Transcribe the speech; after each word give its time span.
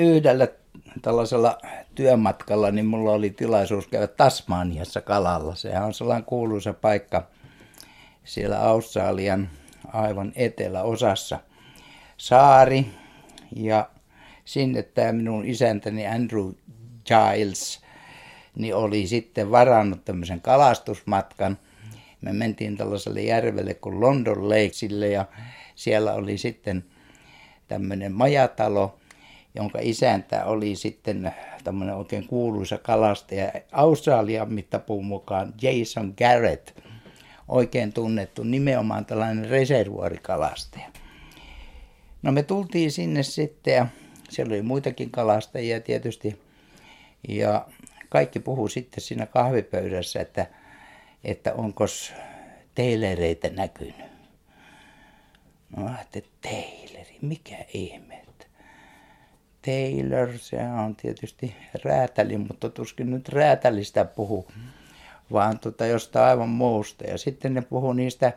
yhdellä 0.00 0.48
tällaisella 1.02 1.58
työmatkalla, 1.94 2.70
niin 2.70 2.86
mulla 2.86 3.12
oli 3.12 3.30
tilaisuus 3.30 3.86
käydä 3.86 4.06
Tasmaniassa 4.06 5.00
kalalla. 5.00 5.54
Sehän 5.54 5.84
on 5.84 5.94
sellainen 5.94 6.24
kuuluisa 6.24 6.72
paikka 6.72 7.26
siellä 8.24 8.60
Australian 8.60 9.50
aivan 9.92 10.32
eteläosassa. 10.34 11.38
Saari 12.16 12.86
ja 13.56 13.90
sinne 14.44 14.82
tämä 14.82 15.12
minun 15.12 15.44
isäntäni 15.44 16.06
Andrew 16.06 16.50
Giles 17.06 17.80
niin 18.56 18.74
oli 18.74 19.06
sitten 19.06 19.50
varannut 19.50 20.04
tämmöisen 20.04 20.40
kalastusmatkan. 20.40 21.58
Me 22.20 22.32
mentiin 22.32 22.76
tällaiselle 22.76 23.22
järvelle 23.22 23.74
kuin 23.74 24.00
London 24.00 24.48
Lakesille 24.48 25.08
ja 25.08 25.24
siellä 25.74 26.12
oli 26.12 26.38
sitten 26.38 26.84
tämmöinen 27.68 28.12
majatalo, 28.12 28.99
jonka 29.54 29.78
isäntä 29.82 30.44
oli 30.44 30.76
sitten 30.76 31.34
tämmöinen 31.64 31.94
oikein 31.94 32.26
kuuluisa 32.26 32.78
kalastaja 32.78 33.52
Australian 33.72 34.52
mittapuun 34.52 35.06
mukaan 35.06 35.54
Jason 35.62 36.14
Garrett, 36.18 36.70
oikein 37.48 37.92
tunnettu 37.92 38.42
nimenomaan 38.42 39.04
tällainen 39.04 39.50
reservuarikalastaja. 39.50 40.86
No 42.22 42.32
me 42.32 42.42
tultiin 42.42 42.92
sinne 42.92 43.22
sitten 43.22 43.74
ja 43.74 43.86
siellä 44.30 44.52
oli 44.52 44.62
muitakin 44.62 45.10
kalastajia 45.10 45.80
tietysti 45.80 46.40
ja 47.28 47.66
kaikki 48.08 48.40
puhuu 48.40 48.68
sitten 48.68 49.00
siinä 49.00 49.26
kahvipöydässä, 49.26 50.20
että, 50.20 50.46
että 51.24 51.54
onko 51.54 51.84
teilereitä 52.74 53.48
näkynyt. 53.48 54.10
No 55.76 55.90
että 56.00 56.20
teileri, 56.40 57.18
mikä 57.22 57.64
ihme. 57.74 58.29
Taylor, 59.66 60.28
se 60.38 60.56
on 60.84 60.96
tietysti 60.96 61.56
räätäli, 61.84 62.38
mutta 62.38 62.70
tuskin 62.70 63.10
nyt 63.10 63.28
räätälistä 63.28 64.04
puhu, 64.04 64.46
vaan 65.32 65.58
tota 65.58 65.86
jostain 65.86 66.26
aivan 66.26 66.48
muusta. 66.48 67.04
Ja 67.04 67.18
sitten 67.18 67.54
ne 67.54 67.62
puhuu 67.62 67.92
niistä, 67.92 68.32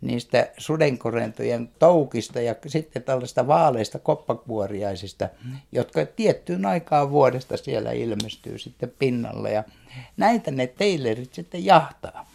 niistä 0.00 0.48
sudenkorentojen 0.58 1.68
toukista 1.78 2.40
ja 2.40 2.54
sitten 2.66 3.02
tällaista 3.02 3.46
vaaleista 3.46 3.98
koppakuoriaisista, 3.98 5.28
jotka 5.72 6.06
tiettyyn 6.06 6.66
aikaan 6.66 7.10
vuodesta 7.10 7.56
siellä 7.56 7.92
ilmestyy 7.92 8.58
sitten 8.58 8.92
pinnalle. 8.98 9.52
Ja 9.52 9.64
näitä 10.16 10.50
ne 10.50 10.66
Taylorit 10.66 11.34
sitten 11.34 11.64
jahtaa. 11.64 12.26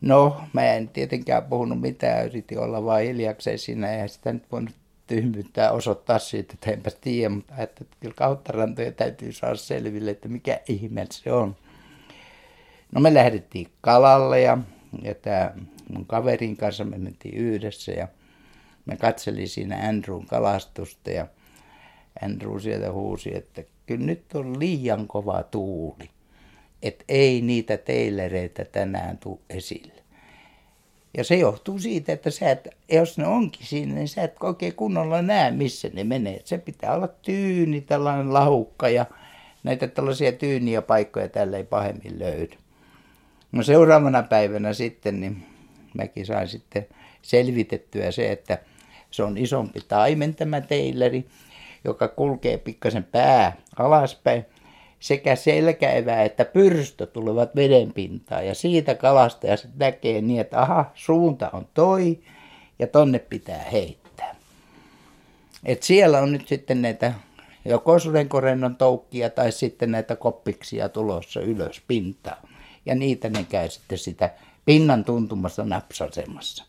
No, 0.00 0.40
mä 0.52 0.64
en 0.64 0.88
tietenkään 0.88 1.42
puhunut 1.42 1.80
mitään, 1.80 2.26
yritin 2.26 2.58
olla 2.58 2.84
vain 2.84 3.06
hiljakseen 3.06 3.58
siinä 3.58 3.92
ja 3.92 4.08
sitä 4.08 4.32
nyt 4.32 4.52
voinut 4.52 4.74
tyhmyyttä 5.10 5.72
osoittaa 5.72 6.18
siitä, 6.18 6.54
että 6.54 6.70
enpä 6.70 6.90
tiedä, 7.00 7.28
mutta 7.28 7.54
että 7.58 7.84
kyllä 8.00 8.14
kauttarantoja 8.14 8.92
täytyy 8.92 9.32
saada 9.32 9.56
selville, 9.56 10.10
että 10.10 10.28
mikä 10.28 10.60
ihme 10.68 11.06
se 11.10 11.32
on. 11.32 11.56
No 12.92 13.00
me 13.00 13.14
lähdettiin 13.14 13.68
kalalle 13.80 14.40
ja, 14.40 14.58
ja 15.02 15.14
tämä 15.14 15.54
mun 15.92 16.06
kaverin 16.06 16.56
kanssa 16.56 16.84
me 16.84 16.98
mentiin 16.98 17.34
yhdessä 17.34 17.92
ja 17.92 18.08
me 18.86 18.96
katseli 18.96 19.46
siinä 19.46 19.88
Andrewn 19.88 20.26
kalastusta 20.26 21.10
ja 21.10 21.26
Andrew 22.22 22.58
sieltä 22.58 22.92
huusi, 22.92 23.36
että 23.36 23.62
kyllä 23.86 24.06
nyt 24.06 24.24
on 24.34 24.60
liian 24.60 25.06
kova 25.06 25.42
tuuli, 25.42 26.10
että 26.82 27.04
ei 27.08 27.40
niitä 27.40 27.76
teilereitä 27.76 28.64
tänään 28.64 29.18
tule 29.18 29.38
esille. 29.50 30.02
Ja 31.16 31.24
se 31.24 31.36
johtuu 31.36 31.78
siitä, 31.78 32.12
että 32.12 32.30
sä 32.30 32.50
et, 32.50 32.68
jos 32.92 33.18
ne 33.18 33.26
onkin 33.26 33.66
siinä, 33.66 33.94
niin 33.94 34.08
sä 34.08 34.22
et 34.22 34.36
oikein 34.42 34.74
kunnolla 34.74 35.22
näe, 35.22 35.50
missä 35.50 35.88
ne 35.92 36.04
menee. 36.04 36.40
Se 36.44 36.58
pitää 36.58 36.94
olla 36.94 37.08
tyyni, 37.08 37.80
tällainen 37.80 38.32
lahukka 38.32 38.88
ja 38.88 39.06
näitä 39.62 39.88
tällaisia 39.88 40.32
tyyniä 40.32 40.82
paikkoja 40.82 41.28
tällä 41.28 41.56
ei 41.56 41.64
pahemmin 41.64 42.18
löydy. 42.18 42.56
No 43.52 43.62
seuraavana 43.62 44.22
päivänä 44.22 44.72
sitten, 44.72 45.20
niin 45.20 45.46
mäkin 45.94 46.26
sain 46.26 46.48
sitten 46.48 46.86
selvitettyä 47.22 48.10
se, 48.10 48.32
että 48.32 48.58
se 49.10 49.22
on 49.22 49.38
isompi 49.38 49.80
taimen 49.88 50.34
tämä 50.34 50.60
teileri, 50.60 51.26
joka 51.84 52.08
kulkee 52.08 52.58
pikkasen 52.58 53.04
pää 53.04 53.56
alaspäin 53.78 54.46
sekä 55.00 55.36
selkäevä 55.36 56.22
että 56.22 56.44
pyrstö 56.44 57.06
tulevat 57.06 57.56
vedenpintaan 57.56 58.46
ja 58.46 58.54
siitä 58.54 58.94
kalastaja 58.94 59.56
näkee 59.76 60.20
niin, 60.20 60.40
että 60.40 60.62
aha, 60.62 60.90
suunta 60.94 61.50
on 61.52 61.66
toi 61.74 62.18
ja 62.78 62.86
tonne 62.86 63.18
pitää 63.18 63.64
heittää. 63.72 64.34
Et 65.64 65.82
siellä 65.82 66.18
on 66.18 66.32
nyt 66.32 66.48
sitten 66.48 66.82
näitä 66.82 67.12
joko 67.64 67.98
sudenkorennon 67.98 68.76
toukkia 68.76 69.30
tai 69.30 69.52
sitten 69.52 69.90
näitä 69.90 70.16
koppiksia 70.16 70.88
tulossa 70.88 71.40
ylös 71.40 71.82
pintaan. 71.88 72.48
Ja 72.86 72.94
niitä 72.94 73.28
ne 73.28 73.46
käy 73.48 73.68
sitten 73.68 73.98
sitä 73.98 74.30
pinnan 74.64 75.04
tuntumassa 75.04 75.64
napsasemassa. 75.64 76.64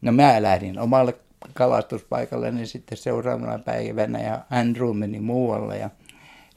No 0.00 0.12
mä 0.12 0.42
lähdin 0.42 0.78
omalle 0.78 1.14
kalastuspaikalle 1.54 2.50
niin 2.50 2.66
sitten 2.66 2.98
seuraavana 2.98 3.58
päivänä 3.58 4.20
ja 4.20 4.40
Andrew 4.50 4.96
meni 4.96 5.20
muualle 5.20 5.78
ja 5.78 5.90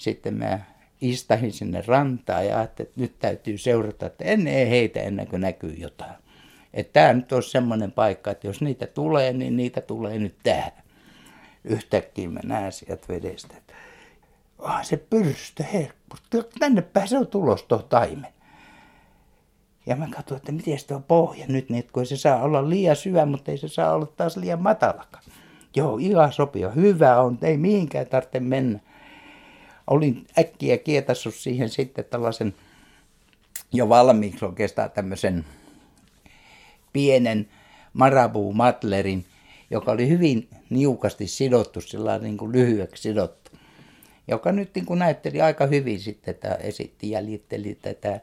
sitten 0.04 0.34
mä 0.34 0.60
istahin 1.02 1.52
sinne 1.52 1.84
rantaan 1.88 2.46
ja 2.48 2.58
ajattelin, 2.58 2.90
että 2.90 3.02
nyt 3.02 3.20
täytyy 3.20 3.58
seurata, 3.58 4.06
että 4.06 4.24
ennen 4.24 4.68
heitä 4.68 5.00
ennen 5.00 5.28
kuin 5.28 5.42
näkyy 5.42 5.74
jotain. 5.78 6.14
Että 6.74 6.94
tämä 6.94 7.14
nyt 7.14 7.32
olisi 7.32 7.50
semmoinen 7.50 7.92
paikka, 7.92 8.32
että 8.32 8.48
jos 8.48 8.62
niitä 8.62 8.88
tulee, 8.88 9.34
niin 9.34 9.58
niitä 9.58 9.82
tulee 9.82 10.20
nyt 10.20 10.36
tähän. 10.44 10.72
Yhtäkkiä 11.64 12.30
mä 12.30 12.40
näen 12.44 12.72
sieltä 12.72 13.08
vedestä, 13.10 13.58
että 13.58 13.74
ah, 14.60 14.86
se 14.86 14.98
pyrstö 14.98 15.64
herkku, 15.64 16.18
tänne 16.60 16.84
se 17.06 17.18
on 17.18 17.28
tulos 17.28 17.64
tuo 17.64 17.78
taimen. 17.78 18.34
Ja 19.86 19.96
mä 19.96 20.08
katsoin, 20.16 20.38
että 20.38 20.52
miten 20.52 20.78
tuo 20.88 21.00
pohja 21.00 21.46
nyt, 21.48 21.70
niin 21.70 21.88
kun 21.94 22.06
se 22.06 22.18
saa 22.18 22.44
olla 22.44 22.70
liian 22.70 22.96
syvä, 22.96 23.26
mutta 23.26 23.52
ei 23.52 23.58
se 23.58 23.68
saa 23.68 23.94
olla 23.94 24.06
taas 24.06 24.38
liian 24.38 24.62
matalakaan. 24.62 25.24
Joo, 25.76 25.98
ihan 25.98 26.34
sopia. 26.34 26.70
Hyvä 26.70 27.20
on, 27.22 27.38
ei 27.42 27.58
mihinkään 27.58 28.08
tarvitse 28.08 28.40
mennä 28.40 28.80
olin 29.88 30.28
äkkiä 30.40 30.78
kietassut 30.78 31.36
siihen 31.36 31.70
sitten 31.70 32.06
tällaisen 32.06 32.54
jo 33.74 33.90
valmiiksi 33.90 34.46
oikeastaan 34.46 34.92
tämmöisen 34.92 35.46
pienen 36.94 37.50
Marabu 37.94 38.54
Matlerin, 38.54 39.26
joka 39.72 39.92
oli 39.92 40.10
hyvin 40.10 40.48
niukasti 40.70 41.28
sidottu, 41.28 41.82
sillä 41.82 42.20
niin 42.20 42.38
kuin 42.38 42.52
lyhyeksi 42.52 43.04
sidottu, 43.04 43.52
joka 44.28 44.52
nyt 44.52 44.76
niin 44.76 44.86
kuin 44.86 45.00
näytteli 45.00 45.42
aika 45.42 45.66
hyvin 45.66 46.00
sitten, 46.00 46.36
että 46.36 46.56
esitti, 46.56 47.10
jäljitteli 47.10 47.78
tätä, 47.82 48.20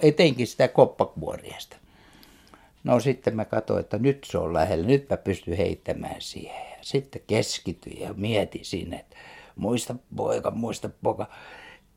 etenkin 0.00 0.46
sitä 0.46 0.68
koppakuoriasta. 0.68 1.76
No 2.84 3.00
sitten 3.00 3.36
mä 3.36 3.44
katsoin, 3.44 3.80
että 3.80 3.98
nyt 3.98 4.18
se 4.24 4.38
on 4.38 4.54
lähellä, 4.54 4.86
nyt 4.86 5.10
mä 5.10 5.16
pystyn 5.16 5.56
heittämään 5.56 6.20
siihen. 6.20 6.70
Ja 6.70 6.78
sitten 6.80 7.22
keskityin 7.26 8.00
ja 8.00 8.14
mietin 8.14 8.64
sinne, 8.64 8.96
että 8.96 9.16
muista 9.60 9.94
poika, 10.16 10.50
muista 10.50 10.90
poika, 11.02 11.26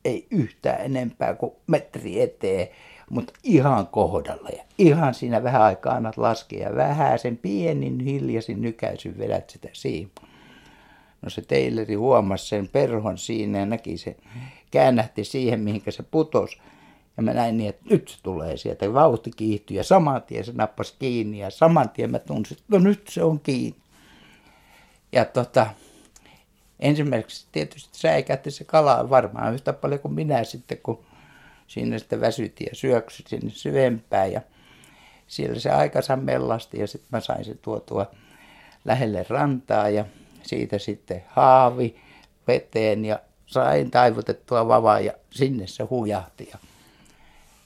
ei 0.04 0.26
yhtään 0.30 0.80
enempää 0.80 1.34
kuin 1.34 1.52
metri 1.66 2.20
eteen, 2.20 2.68
mutta 3.10 3.32
ihan 3.42 3.86
kohdalla 3.86 4.48
ja 4.48 4.62
ihan 4.78 5.14
siinä 5.14 5.42
vähän 5.42 5.62
aikaa 5.62 5.94
annat 5.94 6.16
laskea 6.16 6.68
ja 6.68 6.76
vähän 6.76 7.18
sen 7.18 7.36
pienin 7.36 8.00
hiljaisin 8.00 8.62
nykäisyn 8.62 9.18
vedät 9.18 9.50
sitä 9.50 9.68
siimaa. 9.72 10.28
No 11.22 11.30
se 11.30 11.42
teileri 11.42 11.94
huomasi 11.94 12.46
sen 12.46 12.68
perhon 12.68 13.18
siinä 13.18 13.58
ja 13.58 13.66
näki 13.66 13.98
se, 13.98 14.16
käännähti 14.70 15.24
siihen 15.24 15.60
mihinkä 15.60 15.90
se 15.90 16.02
putos. 16.02 16.58
Ja 17.16 17.22
mä 17.22 17.34
näin 17.34 17.56
niin, 17.56 17.68
että 17.68 17.84
nyt 17.90 18.08
se 18.08 18.22
tulee 18.22 18.56
sieltä. 18.56 18.94
Vauhti 18.94 19.30
kiihtyi 19.36 19.76
ja 19.76 19.84
saman 19.84 20.22
tien 20.22 20.44
se 20.44 20.52
nappasi 20.54 20.94
kiinni 20.98 21.38
ja 21.38 21.50
saman 21.50 21.90
tien 21.90 22.10
mä 22.10 22.18
tunsin, 22.18 22.56
että 22.56 22.66
no 22.68 22.78
nyt 22.78 23.08
se 23.08 23.22
on 23.22 23.40
kiinni. 23.40 23.80
Ja 25.12 25.24
tota, 25.24 25.66
ensimmäiseksi 26.80 27.46
tietysti 27.52 27.98
säikähti 27.98 28.50
se 28.50 28.64
kala 28.64 29.10
varmaan 29.10 29.54
yhtä 29.54 29.72
paljon 29.72 30.00
kuin 30.00 30.14
minä 30.14 30.44
sitten, 30.44 30.78
kun 30.82 31.04
siinä 31.66 31.98
sitten 31.98 32.20
väsyti 32.20 32.64
ja 32.64 32.74
syöksy 32.74 33.22
sinne 33.26 33.50
syvempään 33.50 34.32
ja 34.32 34.40
siellä 35.26 35.60
se 35.60 35.70
aikansa 35.70 36.16
mellasti 36.16 36.80
ja 36.80 36.86
sitten 36.86 37.08
mä 37.12 37.20
sain 37.20 37.44
se 37.44 37.54
tuotua 37.54 38.06
lähelle 38.84 39.26
rantaa 39.28 39.88
ja 39.88 40.04
siitä 40.42 40.78
sitten 40.78 41.24
haavi 41.28 42.00
veteen 42.46 43.04
ja 43.04 43.20
sain 43.46 43.90
taivutettua 43.90 44.68
vavaa 44.68 45.00
ja 45.00 45.12
sinne 45.30 45.66
se 45.66 45.82
hujahti 45.82 46.48
ja 46.52 46.58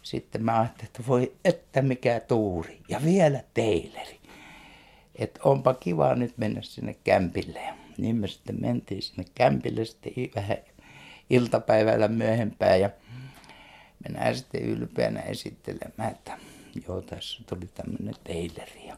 sitten 0.03 0.45
mä 0.45 0.61
ajattelin, 0.61 0.87
että 0.87 1.03
voi 1.09 1.33
että 1.45 1.83
mikä 1.83 2.21
tuuri 2.21 2.81
ja 2.89 3.01
vielä 3.05 3.41
teileri. 3.55 4.19
Että 5.15 5.41
onpa 5.45 5.75
kiva 5.75 6.15
nyt 6.15 6.39
mennä 6.39 6.63
sinne 6.63 6.97
kämpille 7.05 7.61
niin 7.99 8.17
me 8.17 8.29
sitten 8.29 8.61
mentiin 8.61 9.03
sinne 9.03 9.25
kämpille 9.35 9.85
sitten 9.85 10.13
vähän 10.37 10.57
iltapäivällä 11.31 12.09
myöhempään 12.09 12.81
ja 12.81 12.91
mennään 14.05 14.37
sitten 14.37 14.63
ylpeänä 14.63 15.21
esittelemään, 15.21 16.11
että 16.11 16.39
joo 16.89 17.03
tässä 17.03 17.43
tuli 17.47 17.69
tämmöinen 17.75 18.15
teileri 18.25 18.87
ja 18.87 18.97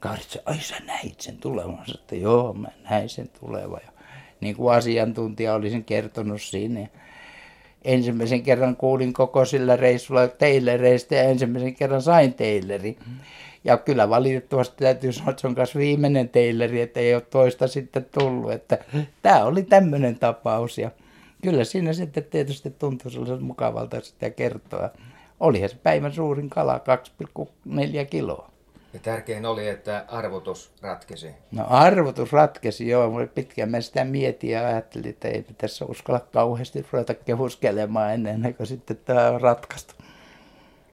Kaarit 0.00 0.36
ai 0.46 0.60
sä 0.60 0.76
näit 0.86 1.20
sen 1.20 1.36
tulevan. 1.36 1.84
Että 1.94 2.16
joo, 2.16 2.52
mä 2.52 2.68
näin 2.90 3.08
sen 3.08 3.30
tulevan. 3.40 3.80
Ja 3.86 3.92
niin 4.40 4.56
kuin 4.56 4.74
asiantuntija 4.74 5.54
oli 5.54 5.70
sen 5.70 5.84
kertonut 5.84 6.42
siinä. 6.42 6.86
Ensimmäisen 7.84 8.42
kerran 8.42 8.76
kuulin 8.76 9.12
koko 9.12 9.44
sillä 9.44 9.76
reissulla 9.76 10.28
teilereistä 10.28 11.14
ja 11.14 11.22
ensimmäisen 11.22 11.74
kerran 11.74 12.02
sain 12.02 12.34
teileri. 12.34 12.98
Ja 13.64 13.76
kyllä 13.76 14.08
valitettavasti 14.08 14.84
täytyy 14.84 15.12
sanoa, 15.12 15.30
että 15.30 15.40
se 15.40 15.46
on 15.46 15.54
myös 15.56 15.76
viimeinen 15.76 16.28
teileri, 16.28 16.80
että 16.80 17.00
ei 17.00 17.14
ole 17.14 17.22
toista 17.30 17.68
sitten 17.68 18.06
tullut. 18.18 18.52
Että 18.52 18.78
tämä 19.22 19.44
oli 19.44 19.62
tämmöinen 19.62 20.18
tapaus 20.18 20.78
ja 20.78 20.90
kyllä 21.42 21.64
siinä 21.64 21.92
sitten 21.92 22.24
tietysti 22.24 22.70
tuntui 22.70 23.10
sellaisen 23.10 23.42
mukavalta 23.42 24.00
sitä 24.00 24.30
kertoa. 24.30 24.90
Olihan 25.40 25.68
se 25.68 25.76
päivän 25.82 26.12
suurin 26.12 26.50
kala, 26.50 26.80
2,4 27.28 28.04
kiloa. 28.10 28.50
Ja 28.92 29.00
tärkein 29.00 29.46
oli, 29.46 29.68
että 29.68 30.04
arvotus 30.08 30.72
ratkesi. 30.82 31.34
No 31.52 31.64
arvotus 31.68 32.32
ratkesi, 32.32 32.88
joo. 32.88 33.10
Mä 33.10 33.26
pitkään 33.26 33.70
mä 33.70 33.80
sitä 33.80 34.04
mietin 34.04 34.50
ja 34.50 34.66
ajattelin, 34.66 35.08
että 35.08 35.28
ei 35.28 35.44
tässä 35.58 35.84
uskalla 35.84 36.20
kauheasti 36.32 36.86
ruveta 36.92 37.14
kehuskelemaan 37.14 38.12
ennen 38.12 38.54
kuin 38.54 38.66
sitten 38.66 39.00
tämä 39.04 39.30
on 39.30 39.40
ratkaistu. 39.40 39.94